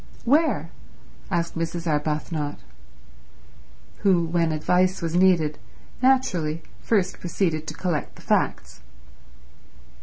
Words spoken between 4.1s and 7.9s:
when advice was needed, naturally first proceeded to